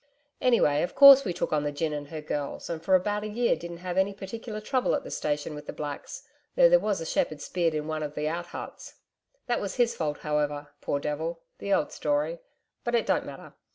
[0.41, 3.27] Anyway, of course we took on the gin and her girls, and for about a
[3.27, 6.23] year didn't have any particular trouble at the station with the blacks
[6.55, 8.95] though there was a shepherd speared in one of the out huts....
[9.45, 12.39] That was his fault, however, poor devil the old story
[12.83, 13.53] but it don't matter.